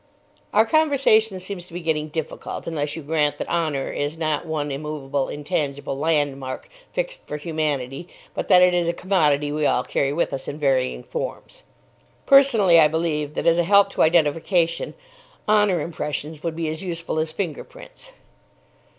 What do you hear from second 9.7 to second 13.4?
carry with us in varying forms." "Personally, I believe